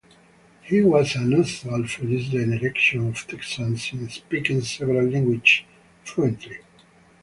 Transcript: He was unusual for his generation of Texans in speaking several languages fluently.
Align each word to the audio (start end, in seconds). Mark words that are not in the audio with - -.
He 0.63 0.81
was 0.81 1.13
unusual 1.15 1.85
for 1.87 2.07
his 2.07 2.29
generation 2.29 3.09
of 3.09 3.17
Texans 3.27 3.87
in 3.93 4.09
speaking 4.09 4.61
several 4.61 5.07
languages 5.07 5.61
fluently. 6.03 6.57